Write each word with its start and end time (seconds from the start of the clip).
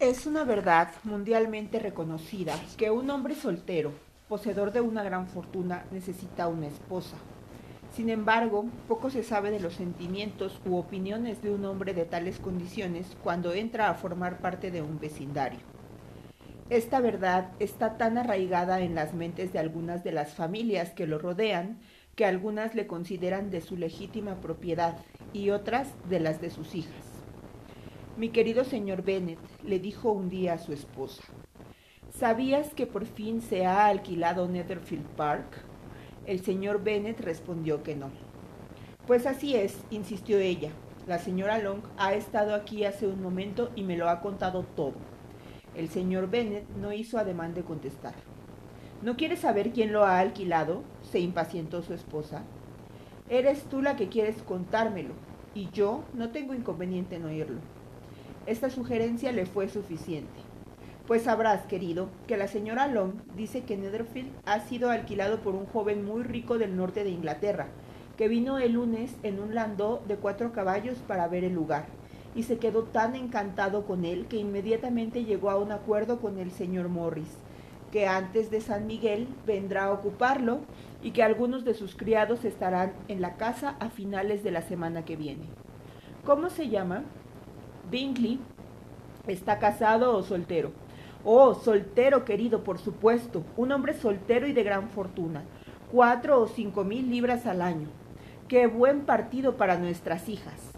Es 0.00 0.26
una 0.26 0.44
verdad 0.44 0.90
mundialmente 1.02 1.80
reconocida 1.80 2.54
que 2.76 2.92
un 2.92 3.10
hombre 3.10 3.34
soltero, 3.34 3.90
poseedor 4.28 4.70
de 4.70 4.80
una 4.80 5.02
gran 5.02 5.26
fortuna, 5.26 5.86
necesita 5.90 6.46
una 6.46 6.68
esposa. 6.68 7.16
Sin 7.96 8.08
embargo, 8.08 8.66
poco 8.86 9.10
se 9.10 9.24
sabe 9.24 9.50
de 9.50 9.58
los 9.58 9.74
sentimientos 9.74 10.60
u 10.64 10.76
opiniones 10.76 11.42
de 11.42 11.50
un 11.50 11.64
hombre 11.64 11.94
de 11.94 12.04
tales 12.04 12.38
condiciones 12.38 13.16
cuando 13.24 13.52
entra 13.54 13.90
a 13.90 13.94
formar 13.94 14.38
parte 14.38 14.70
de 14.70 14.82
un 14.82 15.00
vecindario. 15.00 15.58
Esta 16.70 17.00
verdad 17.00 17.50
está 17.58 17.98
tan 17.98 18.18
arraigada 18.18 18.82
en 18.82 18.94
las 18.94 19.14
mentes 19.14 19.52
de 19.52 19.58
algunas 19.58 20.04
de 20.04 20.12
las 20.12 20.32
familias 20.32 20.90
que 20.90 21.08
lo 21.08 21.18
rodean 21.18 21.80
que 22.14 22.24
algunas 22.24 22.76
le 22.76 22.86
consideran 22.86 23.50
de 23.50 23.62
su 23.62 23.76
legítima 23.76 24.36
propiedad 24.36 24.98
y 25.32 25.50
otras 25.50 25.88
de 26.08 26.20
las 26.20 26.40
de 26.40 26.50
sus 26.50 26.76
hijas. 26.76 27.07
Mi 28.18 28.30
querido 28.30 28.64
señor 28.64 29.04
Bennet 29.04 29.38
le 29.62 29.78
dijo 29.78 30.10
un 30.10 30.28
día 30.28 30.54
a 30.54 30.58
su 30.58 30.72
esposa, 30.72 31.22
¿sabías 32.10 32.74
que 32.74 32.84
por 32.84 33.06
fin 33.06 33.40
se 33.40 33.64
ha 33.64 33.86
alquilado 33.86 34.48
Netherfield 34.48 35.06
Park? 35.10 35.62
El 36.26 36.40
señor 36.40 36.82
Bennet 36.82 37.20
respondió 37.20 37.84
que 37.84 37.94
no. 37.94 38.10
Pues 39.06 39.24
así 39.24 39.54
es, 39.54 39.78
insistió 39.90 40.36
ella. 40.40 40.70
La 41.06 41.20
señora 41.20 41.58
Long 41.58 41.82
ha 41.96 42.14
estado 42.14 42.56
aquí 42.56 42.84
hace 42.84 43.06
un 43.06 43.22
momento 43.22 43.70
y 43.76 43.84
me 43.84 43.96
lo 43.96 44.08
ha 44.08 44.20
contado 44.20 44.64
todo. 44.64 44.96
El 45.76 45.88
señor 45.88 46.28
Bennet 46.28 46.68
no 46.70 46.92
hizo 46.92 47.18
ademán 47.18 47.54
de 47.54 47.62
contestar. 47.62 48.14
¿No 49.00 49.16
quieres 49.16 49.38
saber 49.38 49.70
quién 49.70 49.92
lo 49.92 50.04
ha 50.04 50.18
alquilado? 50.18 50.82
se 51.02 51.20
impacientó 51.20 51.82
su 51.82 51.94
esposa. 51.94 52.42
Eres 53.28 53.62
tú 53.66 53.80
la 53.80 53.94
que 53.94 54.08
quieres 54.08 54.42
contármelo, 54.42 55.14
y 55.54 55.70
yo 55.70 56.02
no 56.14 56.30
tengo 56.30 56.52
inconveniente 56.52 57.14
en 57.14 57.24
oírlo. 57.24 57.77
Esta 58.48 58.70
sugerencia 58.70 59.30
le 59.30 59.44
fue 59.44 59.68
suficiente. 59.68 60.40
Pues 61.06 61.24
sabrás, 61.24 61.66
querido, 61.66 62.08
que 62.26 62.38
la 62.38 62.48
señora 62.48 62.86
Long 62.86 63.12
dice 63.36 63.64
que 63.64 63.76
Netherfield 63.76 64.30
ha 64.46 64.60
sido 64.60 64.88
alquilado 64.88 65.40
por 65.40 65.54
un 65.54 65.66
joven 65.66 66.02
muy 66.02 66.22
rico 66.22 66.56
del 66.56 66.74
norte 66.74 67.04
de 67.04 67.10
Inglaterra, 67.10 67.66
que 68.16 68.26
vino 68.26 68.58
el 68.58 68.72
lunes 68.72 69.14
en 69.22 69.38
un 69.38 69.54
landó 69.54 70.02
de 70.08 70.16
cuatro 70.16 70.52
caballos 70.52 70.96
para 71.06 71.28
ver 71.28 71.44
el 71.44 71.52
lugar, 71.52 71.84
y 72.34 72.44
se 72.44 72.56
quedó 72.56 72.84
tan 72.84 73.16
encantado 73.16 73.84
con 73.84 74.06
él 74.06 74.24
que 74.28 74.38
inmediatamente 74.38 75.24
llegó 75.24 75.50
a 75.50 75.58
un 75.58 75.70
acuerdo 75.70 76.18
con 76.18 76.38
el 76.38 76.50
señor 76.50 76.88
Morris, 76.88 77.36
que 77.92 78.06
antes 78.06 78.50
de 78.50 78.62
San 78.62 78.86
Miguel 78.86 79.28
vendrá 79.46 79.84
a 79.84 79.92
ocuparlo 79.92 80.60
y 81.02 81.10
que 81.10 81.22
algunos 81.22 81.66
de 81.66 81.74
sus 81.74 81.94
criados 81.94 82.46
estarán 82.46 82.94
en 83.08 83.20
la 83.20 83.36
casa 83.36 83.76
a 83.78 83.90
finales 83.90 84.42
de 84.42 84.52
la 84.52 84.62
semana 84.62 85.04
que 85.04 85.16
viene. 85.16 85.44
¿Cómo 86.24 86.48
se 86.48 86.70
llama? 86.70 87.04
Bingley 87.90 88.38
está 89.26 89.58
casado 89.58 90.16
o 90.16 90.22
soltero. 90.22 90.72
Oh, 91.24 91.54
soltero, 91.54 92.24
querido, 92.24 92.64
por 92.64 92.78
supuesto. 92.78 93.42
Un 93.56 93.72
hombre 93.72 93.94
soltero 93.94 94.46
y 94.46 94.52
de 94.52 94.62
gran 94.62 94.88
fortuna. 94.90 95.42
Cuatro 95.90 96.40
o 96.40 96.46
cinco 96.46 96.84
mil 96.84 97.10
libras 97.10 97.46
al 97.46 97.62
año. 97.62 97.88
Qué 98.46 98.66
buen 98.66 99.00
partido 99.02 99.56
para 99.56 99.78
nuestras 99.78 100.28
hijas. 100.28 100.72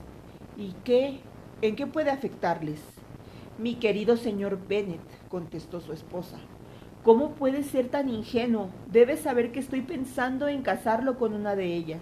¿Y 0.57 0.73
qué? 0.85 1.21
¿En 1.63 1.77
qué 1.77 1.87
puede 1.87 2.11
afectarles? 2.11 2.81
Mi 3.59 3.75
querido 3.75 4.17
señor 4.17 4.59
Bennet, 4.67 5.01
contestó 5.29 5.81
su 5.81 5.93
esposa. 5.93 6.39
¿Cómo 7.05 7.31
puede 7.31 7.63
ser 7.63 7.89
tan 7.89 8.09
ingenuo? 8.09 8.71
Debes 8.91 9.21
saber 9.21 9.53
que 9.53 9.61
estoy 9.61 9.83
pensando 9.83 10.49
en 10.49 10.63
casarlo 10.63 11.19
con 11.19 11.35
una 11.35 11.57
de 11.57 11.75
ellas. 11.75 12.01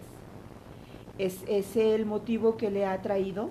¿Es 1.19 1.43
ese 1.49 1.95
el 1.95 2.07
motivo 2.07 2.57
que 2.57 2.71
le 2.71 2.87
ha 2.87 3.01
traído? 3.03 3.51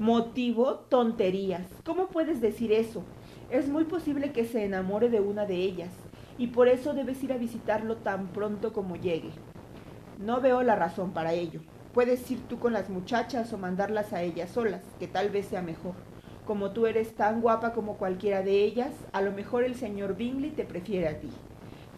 Motivo, 0.00 0.74
tonterías. 0.88 1.68
¿Cómo 1.84 2.08
puedes 2.08 2.40
decir 2.40 2.72
eso? 2.72 3.04
Es 3.48 3.68
muy 3.68 3.84
posible 3.84 4.32
que 4.32 4.44
se 4.44 4.64
enamore 4.64 5.08
de 5.08 5.20
una 5.20 5.46
de 5.46 5.54
ellas, 5.54 5.92
y 6.36 6.48
por 6.48 6.66
eso 6.66 6.94
debes 6.94 7.22
ir 7.22 7.32
a 7.32 7.36
visitarlo 7.36 7.98
tan 7.98 8.26
pronto 8.26 8.72
como 8.72 8.96
llegue. 8.96 9.30
No 10.18 10.40
veo 10.40 10.64
la 10.64 10.74
razón 10.74 11.12
para 11.12 11.32
ello. 11.32 11.60
Puedes 11.92 12.28
ir 12.28 12.40
tú 12.48 12.58
con 12.58 12.72
las 12.72 12.90
muchachas 12.90 13.52
o 13.52 13.58
mandarlas 13.58 14.12
a 14.12 14.22
ellas 14.22 14.50
solas, 14.50 14.82
que 14.98 15.06
tal 15.06 15.30
vez 15.30 15.46
sea 15.46 15.62
mejor. 15.62 15.94
Como 16.44 16.72
tú 16.72 16.86
eres 16.86 17.14
tan 17.14 17.40
guapa 17.40 17.72
como 17.72 17.96
cualquiera 17.96 18.42
de 18.42 18.64
ellas, 18.64 18.90
a 19.12 19.22
lo 19.22 19.30
mejor 19.30 19.62
el 19.62 19.76
señor 19.76 20.16
Bingley 20.16 20.50
te 20.50 20.64
prefiere 20.64 21.06
a 21.06 21.20
ti. 21.20 21.30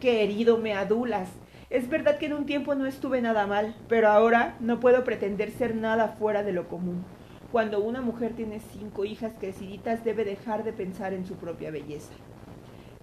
Querido, 0.01 0.59
me 0.59 0.75
adulas. 0.75 1.31
Es 1.71 1.89
verdad 1.89 2.19
que 2.19 2.27
en 2.27 2.35
un 2.35 2.45
tiempo 2.45 2.75
no 2.75 2.85
estuve 2.85 3.23
nada 3.23 3.47
mal, 3.47 3.75
pero 3.89 4.09
ahora 4.09 4.55
no 4.61 4.81
puedo 4.81 5.03
pretender 5.03 5.51
ser 5.51 5.75
nada 5.75 6.09
fuera 6.09 6.43
de 6.43 6.53
lo 6.53 6.69
común. 6.69 7.03
Cuando 7.53 7.81
una 7.81 8.03
mujer 8.03 8.35
tiene 8.35 8.61
cinco 8.61 9.05
hijas 9.05 9.33
creciditas 9.39 10.05
debe 10.05 10.25
dejar 10.25 10.65
de 10.65 10.73
pensar 10.73 11.13
en 11.13 11.25
su 11.25 11.35
propia 11.35 11.71
belleza. 11.71 12.13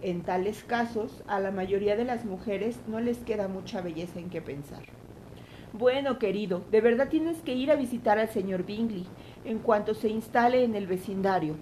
En 0.01 0.21
tales 0.21 0.65
casos, 0.65 1.23
a 1.27 1.39
la 1.39 1.51
mayoría 1.51 1.95
de 1.95 2.03
las 2.03 2.25
mujeres 2.25 2.77
no 2.87 2.99
les 2.99 3.19
queda 3.19 3.47
mucha 3.47 3.79
belleza 3.81 4.19
en 4.19 4.29
qué 4.29 4.41
pensar. 4.41 4.83
Bueno, 5.71 6.19
querido, 6.19 6.61
de 6.71 6.81
verdad 6.81 7.07
tienes 7.07 7.41
que 7.41 7.55
ir 7.55 7.71
a 7.71 7.75
visitar 7.75 8.19
al 8.19 8.29
señor 8.29 8.65
Bingley 8.65 9.07
en 9.45 9.59
cuanto 9.59 9.93
se 9.93 10.09
instale 10.09 10.65
en 10.65 10.75
el 10.75 10.87
vecindario. 10.87 11.55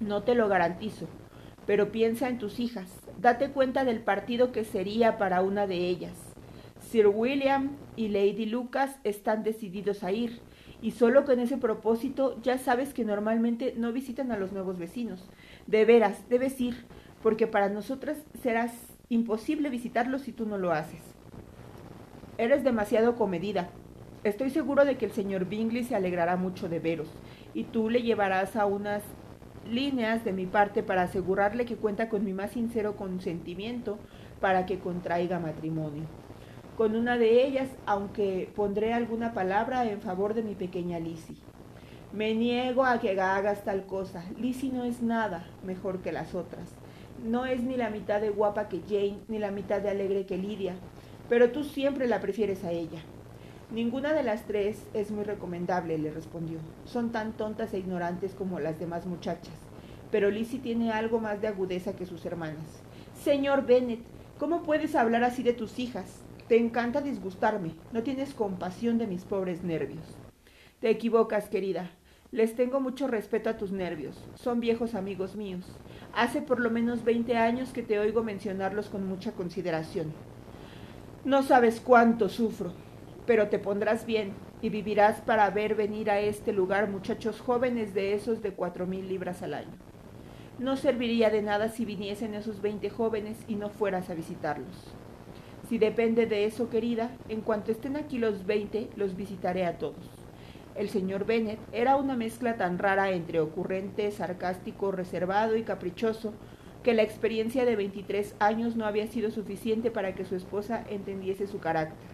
No 0.00 0.22
te 0.22 0.34
lo 0.34 0.48
garantizo, 0.48 1.06
pero 1.66 1.92
piensa 1.92 2.28
en 2.28 2.38
tus 2.38 2.58
hijas. 2.60 2.90
Date 3.18 3.50
cuenta 3.50 3.84
del 3.84 4.00
partido 4.00 4.52
que 4.52 4.64
sería 4.64 5.18
para 5.18 5.42
una 5.42 5.66
de 5.66 5.86
ellas. 5.86 6.16
Sir 6.80 7.08
William 7.08 7.76
y 7.94 8.08
Lady 8.08 8.46
Lucas 8.46 8.96
están 9.04 9.44
decididos 9.44 10.02
a 10.02 10.12
ir, 10.12 10.40
y 10.82 10.92
solo 10.92 11.24
con 11.24 11.40
ese 11.40 11.58
propósito 11.58 12.40
ya 12.42 12.58
sabes 12.58 12.94
que 12.94 13.04
normalmente 13.04 13.74
no 13.76 13.92
visitan 13.92 14.32
a 14.32 14.38
los 14.38 14.52
nuevos 14.52 14.78
vecinos. 14.78 15.28
De 15.66 15.84
veras, 15.84 16.28
debes 16.28 16.60
ir, 16.60 16.86
porque 17.22 17.46
para 17.46 17.68
nosotras 17.68 18.18
serás 18.42 18.72
imposible 19.08 19.68
visitarlos 19.68 20.22
si 20.22 20.32
tú 20.32 20.46
no 20.46 20.56
lo 20.56 20.72
haces. 20.72 21.02
Eres 22.38 22.64
demasiado 22.64 23.16
comedida. 23.16 23.68
Estoy 24.24 24.50
seguro 24.50 24.84
de 24.84 24.96
que 24.96 25.06
el 25.06 25.12
señor 25.12 25.46
Bingley 25.46 25.84
se 25.84 25.96
alegrará 25.96 26.36
mucho 26.36 26.68
de 26.68 26.78
veros, 26.78 27.08
y 27.54 27.64
tú 27.64 27.90
le 27.90 28.02
llevarás 28.02 28.56
a 28.56 28.66
unas 28.66 29.02
líneas 29.68 30.24
de 30.24 30.32
mi 30.32 30.46
parte 30.46 30.82
para 30.82 31.02
asegurarle 31.02 31.66
que 31.66 31.76
cuenta 31.76 32.08
con 32.08 32.24
mi 32.24 32.32
más 32.32 32.52
sincero 32.52 32.96
consentimiento 32.96 33.98
para 34.40 34.64
que 34.64 34.78
contraiga 34.78 35.38
matrimonio 35.38 36.04
con 36.80 36.96
una 36.96 37.18
de 37.18 37.46
ellas, 37.46 37.68
aunque 37.84 38.50
pondré 38.56 38.94
alguna 38.94 39.34
palabra 39.34 39.84
en 39.84 40.00
favor 40.00 40.32
de 40.32 40.42
mi 40.42 40.54
pequeña 40.54 40.98
Lizzie. 40.98 41.36
Me 42.14 42.34
niego 42.34 42.86
a 42.86 42.98
que 42.98 43.20
hagas 43.20 43.64
tal 43.66 43.84
cosa. 43.84 44.24
Lizzie 44.38 44.72
no 44.72 44.84
es 44.84 45.02
nada 45.02 45.46
mejor 45.62 46.00
que 46.00 46.10
las 46.10 46.34
otras. 46.34 46.70
No 47.22 47.44
es 47.44 47.62
ni 47.62 47.76
la 47.76 47.90
mitad 47.90 48.22
de 48.22 48.30
guapa 48.30 48.70
que 48.70 48.80
Jane, 48.88 49.18
ni 49.28 49.38
la 49.38 49.50
mitad 49.50 49.82
de 49.82 49.90
alegre 49.90 50.24
que 50.24 50.38
Lidia, 50.38 50.72
pero 51.28 51.50
tú 51.50 51.64
siempre 51.64 52.08
la 52.08 52.22
prefieres 52.22 52.64
a 52.64 52.70
ella. 52.72 53.00
Ninguna 53.70 54.14
de 54.14 54.22
las 54.22 54.46
tres 54.46 54.82
es 54.94 55.10
muy 55.10 55.24
recomendable, 55.24 55.98
le 55.98 56.10
respondió. 56.10 56.60
Son 56.86 57.12
tan 57.12 57.34
tontas 57.34 57.74
e 57.74 57.78
ignorantes 57.78 58.32
como 58.32 58.58
las 58.58 58.80
demás 58.80 59.04
muchachas, 59.04 59.52
pero 60.10 60.30
Lizzie 60.30 60.60
tiene 60.60 60.92
algo 60.92 61.20
más 61.20 61.42
de 61.42 61.48
agudeza 61.48 61.94
que 61.94 62.06
sus 62.06 62.24
hermanas. 62.24 62.80
Señor 63.22 63.66
Bennet, 63.66 64.00
¿cómo 64.38 64.62
puedes 64.62 64.94
hablar 64.94 65.24
así 65.24 65.42
de 65.42 65.52
tus 65.52 65.78
hijas? 65.78 66.22
Te 66.50 66.58
encanta 66.58 67.00
disgustarme, 67.00 67.76
no 67.92 68.02
tienes 68.02 68.34
compasión 68.34 68.98
de 68.98 69.06
mis 69.06 69.22
pobres 69.22 69.62
nervios. 69.62 70.02
Te 70.80 70.90
equivocas, 70.90 71.48
querida. 71.48 71.92
Les 72.32 72.56
tengo 72.56 72.80
mucho 72.80 73.06
respeto 73.06 73.48
a 73.48 73.56
tus 73.56 73.70
nervios. 73.70 74.20
Son 74.34 74.58
viejos 74.58 74.96
amigos 74.96 75.36
míos. 75.36 75.64
Hace 76.12 76.42
por 76.42 76.58
lo 76.58 76.68
menos 76.68 77.04
veinte 77.04 77.36
años 77.36 77.72
que 77.72 77.84
te 77.84 78.00
oigo 78.00 78.24
mencionarlos 78.24 78.88
con 78.88 79.06
mucha 79.06 79.30
consideración. 79.30 80.12
No 81.24 81.44
sabes 81.44 81.80
cuánto 81.80 82.28
sufro, 82.28 82.72
pero 83.28 83.46
te 83.48 83.60
pondrás 83.60 84.04
bien 84.04 84.32
y 84.60 84.70
vivirás 84.70 85.20
para 85.20 85.48
ver 85.50 85.76
venir 85.76 86.10
a 86.10 86.18
este 86.18 86.52
lugar 86.52 86.90
muchachos 86.90 87.40
jóvenes 87.40 87.94
de 87.94 88.14
esos 88.14 88.42
de 88.42 88.50
cuatro 88.50 88.88
mil 88.88 89.06
libras 89.06 89.42
al 89.42 89.54
año. 89.54 89.76
No 90.58 90.76
serviría 90.76 91.30
de 91.30 91.42
nada 91.42 91.68
si 91.68 91.84
viniesen 91.84 92.34
esos 92.34 92.60
veinte 92.60 92.90
jóvenes 92.90 93.38
y 93.46 93.54
no 93.54 93.68
fueras 93.68 94.10
a 94.10 94.14
visitarlos. 94.14 94.92
Si 95.70 95.78
depende 95.78 96.26
de 96.26 96.46
eso, 96.46 96.68
querida, 96.68 97.12
en 97.28 97.42
cuanto 97.42 97.70
estén 97.70 97.96
aquí 97.96 98.18
los 98.18 98.44
veinte, 98.44 98.88
los 98.96 99.14
visitaré 99.14 99.64
a 99.64 99.78
todos. 99.78 100.04
El 100.74 100.88
señor 100.88 101.26
Bennet 101.26 101.60
era 101.70 101.94
una 101.94 102.16
mezcla 102.16 102.56
tan 102.56 102.76
rara 102.76 103.12
entre 103.12 103.38
ocurrente, 103.38 104.10
sarcástico, 104.10 104.90
reservado 104.90 105.56
y 105.56 105.62
caprichoso, 105.62 106.34
que 106.82 106.92
la 106.92 107.02
experiencia 107.02 107.64
de 107.64 107.76
veintitrés 107.76 108.34
años 108.40 108.74
no 108.74 108.84
había 108.84 109.06
sido 109.06 109.30
suficiente 109.30 109.92
para 109.92 110.16
que 110.16 110.24
su 110.24 110.34
esposa 110.34 110.84
entendiese 110.90 111.46
su 111.46 111.60
carácter. 111.60 112.08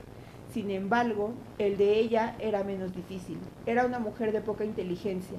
Sin 0.53 0.70
embargo, 0.70 1.32
el 1.56 1.79
de 1.79 1.99
ella 1.99 2.37
era 2.38 2.62
menos 2.62 2.94
difícil. 2.94 3.38
Era 3.64 3.87
una 3.87 4.00
mujer 4.00 4.32
de 4.32 4.43
poca 4.43 4.67
inteligencia, 4.67 5.38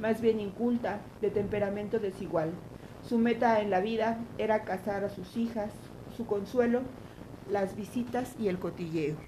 más 0.00 0.20
bien 0.20 0.38
inculta, 0.38 1.00
de 1.20 1.30
temperamento 1.30 1.98
desigual. 1.98 2.52
Su 3.02 3.18
meta 3.18 3.60
en 3.60 3.70
la 3.70 3.80
vida 3.80 4.20
era 4.38 4.62
casar 4.62 5.02
a 5.02 5.10
sus 5.10 5.36
hijas, 5.36 5.72
su 6.16 6.26
consuelo 6.26 6.82
las 7.50 7.76
visitas 7.76 8.34
y 8.38 8.48
el 8.48 8.58
cotilleo. 8.58 9.16